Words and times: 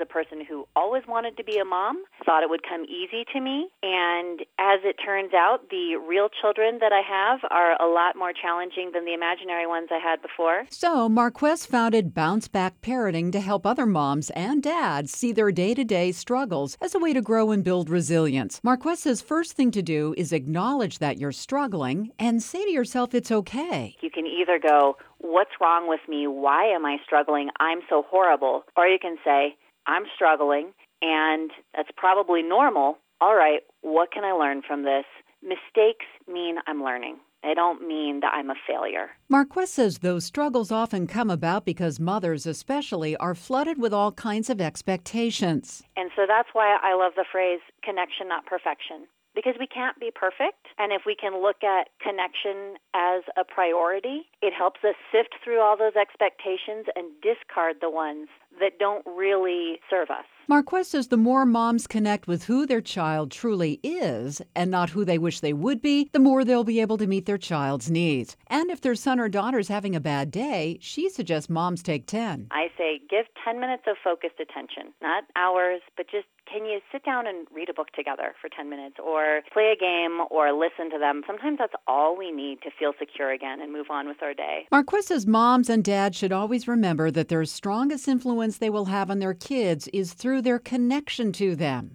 a 0.00 0.06
person 0.06 0.44
who 0.44 0.66
always 0.76 1.02
wanted 1.06 1.36
to 1.36 1.44
be 1.44 1.58
a 1.58 1.64
mom, 1.64 2.02
thought 2.24 2.42
it 2.42 2.50
would 2.50 2.62
come 2.62 2.84
easy 2.84 3.24
to 3.32 3.40
me, 3.40 3.68
and 3.82 4.40
as 4.58 4.80
it 4.84 4.96
turns 5.04 5.32
out, 5.34 5.68
the 5.70 5.96
real 5.96 6.28
children 6.40 6.78
that 6.80 6.92
I 6.92 7.00
have 7.00 7.40
are 7.50 7.80
a 7.80 7.92
lot 7.92 8.16
more 8.16 8.32
challenging 8.32 8.90
than 8.92 9.04
the 9.04 9.14
imaginary 9.14 9.66
ones 9.66 9.88
I 9.90 9.98
had 9.98 10.22
before. 10.22 10.64
So, 10.70 11.08
Marquez 11.08 11.66
founded 11.66 12.14
Bounce 12.14 12.48
Back 12.48 12.80
Parenting 12.80 13.32
to 13.32 13.40
help 13.40 13.66
other 13.66 13.86
moms 13.86 14.30
and 14.30 14.62
dads 14.62 15.12
see 15.12 15.32
their 15.32 15.52
day 15.52 15.74
to 15.74 15.84
day 15.84 16.12
struggles 16.12 16.76
as 16.80 16.94
a 16.94 16.98
way 16.98 17.12
to 17.12 17.22
grow 17.22 17.50
and 17.50 17.64
build 17.64 17.90
resilience. 17.90 18.60
Marquez 18.62 19.00
says 19.00 19.20
first 19.20 19.52
thing 19.52 19.70
to 19.70 19.82
do 19.82 20.14
is 20.16 20.32
acknowledge 20.32 20.98
that 20.98 21.18
you're 21.18 21.32
struggling 21.32 22.10
and 22.18 22.42
say 22.42 22.64
to 22.64 22.70
yourself 22.70 23.14
it's 23.14 23.30
okay. 23.30 23.96
You 24.00 24.10
can 24.10 24.26
either 24.26 24.58
go, 24.58 24.96
What's 25.22 25.50
wrong 25.60 25.86
with 25.86 26.00
me? 26.08 26.26
Why 26.26 26.64
am 26.64 26.86
I 26.86 26.96
struggling? 27.04 27.50
I'm 27.60 27.80
so 27.90 28.04
horrible. 28.08 28.64
Or 28.76 28.86
you 28.86 28.98
can 28.98 29.16
say, 29.22 29.54
I'm 29.90 30.04
struggling 30.14 30.72
and 31.02 31.50
that's 31.74 31.90
probably 31.96 32.42
normal. 32.42 32.98
All 33.20 33.34
right, 33.34 33.60
what 33.82 34.12
can 34.12 34.24
I 34.24 34.32
learn 34.32 34.62
from 34.66 34.84
this? 34.84 35.04
Mistakes 35.42 36.06
mean 36.26 36.56
I'm 36.66 36.82
learning. 36.82 37.16
They 37.42 37.54
don't 37.54 37.86
mean 37.86 38.20
that 38.20 38.34
I'm 38.34 38.50
a 38.50 38.54
failure. 38.66 39.10
Marquez 39.28 39.70
says 39.70 39.98
those 39.98 40.26
struggles 40.26 40.70
often 40.70 41.06
come 41.06 41.30
about 41.30 41.64
because 41.64 41.98
mothers, 41.98 42.46
especially, 42.46 43.16
are 43.16 43.34
flooded 43.34 43.78
with 43.80 43.94
all 43.94 44.12
kinds 44.12 44.50
of 44.50 44.60
expectations. 44.60 45.82
And 45.96 46.10
so 46.14 46.22
that's 46.28 46.50
why 46.52 46.76
I 46.82 46.94
love 46.94 47.12
the 47.16 47.24
phrase 47.30 47.60
connection, 47.82 48.28
not 48.28 48.44
perfection. 48.44 49.06
Because 49.34 49.54
we 49.58 49.66
can't 49.66 49.98
be 49.98 50.10
perfect. 50.14 50.68
And 50.76 50.92
if 50.92 51.02
we 51.06 51.14
can 51.14 51.40
look 51.40 51.62
at 51.64 51.88
connection 52.02 52.76
as 52.94 53.22
a 53.38 53.44
priority, 53.44 54.28
it 54.42 54.52
helps 54.52 54.80
us 54.84 54.96
sift 55.10 55.36
through 55.42 55.60
all 55.60 55.78
those 55.78 55.96
expectations 55.96 56.86
and 56.96 57.08
discard 57.22 57.76
the 57.80 57.88
ones 57.88 58.28
that 58.60 58.78
don't 58.78 59.04
really 59.06 59.80
serve 59.88 60.10
us. 60.10 60.24
Marquez 60.50 60.88
says 60.88 61.06
the 61.06 61.16
more 61.16 61.46
moms 61.46 61.86
connect 61.86 62.26
with 62.26 62.42
who 62.44 62.66
their 62.66 62.80
child 62.80 63.30
truly 63.30 63.78
is 63.84 64.42
and 64.56 64.68
not 64.68 64.90
who 64.90 65.04
they 65.04 65.16
wish 65.16 65.38
they 65.38 65.52
would 65.52 65.80
be, 65.80 66.10
the 66.12 66.18
more 66.18 66.44
they'll 66.44 66.64
be 66.64 66.80
able 66.80 66.98
to 66.98 67.06
meet 67.06 67.26
their 67.26 67.38
child's 67.38 67.88
needs. 67.88 68.36
And 68.48 68.68
if 68.68 68.80
their 68.80 68.96
son 68.96 69.20
or 69.20 69.28
daughter's 69.28 69.68
having 69.68 69.94
a 69.94 70.00
bad 70.00 70.32
day, 70.32 70.78
she 70.80 71.08
suggests 71.08 71.48
moms 71.48 71.84
take 71.84 72.06
10. 72.06 72.48
I 72.50 72.66
say 72.76 73.00
give 73.08 73.26
10 73.44 73.60
minutes 73.60 73.84
of 73.86 73.96
focused 74.02 74.40
attention, 74.40 74.92
not 75.00 75.22
hours, 75.36 75.82
but 75.96 76.06
just 76.10 76.26
can 76.52 76.64
you 76.64 76.80
sit 76.90 77.04
down 77.04 77.28
and 77.28 77.46
read 77.54 77.68
a 77.68 77.74
book 77.74 77.92
together 77.92 78.34
for 78.40 78.48
10 78.48 78.68
minutes 78.68 78.96
or 78.98 79.42
play 79.52 79.72
a 79.72 79.78
game 79.78 80.20
or 80.30 80.52
listen 80.52 80.90
to 80.90 80.98
them? 80.98 81.22
Sometimes 81.24 81.58
that's 81.58 81.74
all 81.86 82.16
we 82.16 82.32
need 82.32 82.60
to 82.62 82.70
feel 82.76 82.92
secure 82.98 83.30
again 83.30 83.60
and 83.60 83.72
move 83.72 83.86
on 83.88 84.08
with 84.08 84.20
our 84.20 84.34
day. 84.34 84.66
Marquez 84.72 85.06
says 85.06 85.28
moms 85.28 85.70
and 85.70 85.84
dads 85.84 86.16
should 86.16 86.32
always 86.32 86.66
remember 86.66 87.10
that 87.12 87.28
their 87.28 87.44
strongest 87.44 88.08
influence 88.08 88.49
they 88.58 88.70
will 88.70 88.86
have 88.86 89.10
on 89.10 89.18
their 89.18 89.34
kids 89.34 89.88
is 89.88 90.12
through 90.12 90.42
their 90.42 90.58
connection 90.58 91.32
to 91.32 91.56
them. 91.56 91.90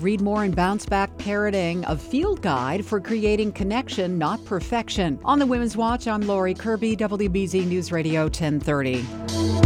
Read 0.00 0.20
more 0.20 0.44
in 0.44 0.52
Bounce 0.52 0.84
Back 0.84 1.16
Parenting, 1.16 1.84
a 1.88 1.96
field 1.96 2.42
guide 2.42 2.84
for 2.84 3.00
creating 3.00 3.52
connection, 3.52 4.18
not 4.18 4.44
perfection. 4.44 5.18
On 5.24 5.38
the 5.38 5.46
Women's 5.46 5.76
Watch, 5.76 6.06
I'm 6.06 6.20
Lori 6.20 6.54
Kirby, 6.54 6.96
WBZ 6.96 7.66
News 7.66 7.90
Radio 7.90 8.24
1030. 8.24 9.65